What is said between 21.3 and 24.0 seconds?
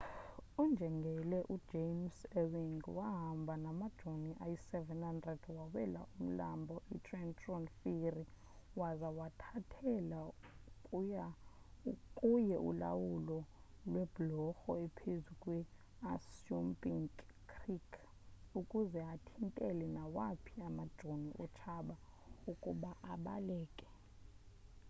otshaba ukuba abaleke